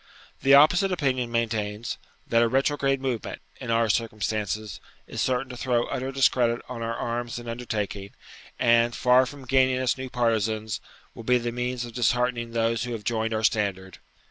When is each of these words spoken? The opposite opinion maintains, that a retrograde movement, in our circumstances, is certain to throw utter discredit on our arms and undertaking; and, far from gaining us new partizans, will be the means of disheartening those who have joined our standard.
The 0.41 0.55
opposite 0.55 0.91
opinion 0.91 1.31
maintains, 1.31 1.99
that 2.25 2.41
a 2.41 2.47
retrograde 2.47 2.99
movement, 2.99 3.39
in 3.57 3.69
our 3.69 3.87
circumstances, 3.87 4.79
is 5.05 5.21
certain 5.21 5.49
to 5.49 5.55
throw 5.57 5.83
utter 5.89 6.11
discredit 6.11 6.63
on 6.67 6.81
our 6.81 6.95
arms 6.95 7.37
and 7.37 7.47
undertaking; 7.47 8.09
and, 8.57 8.95
far 8.95 9.27
from 9.27 9.45
gaining 9.45 9.77
us 9.77 9.99
new 9.99 10.09
partizans, 10.09 10.81
will 11.13 11.21
be 11.23 11.37
the 11.37 11.51
means 11.51 11.85
of 11.85 11.93
disheartening 11.93 12.49
those 12.49 12.83
who 12.83 12.93
have 12.93 13.03
joined 13.03 13.31
our 13.35 13.43
standard. 13.43 13.99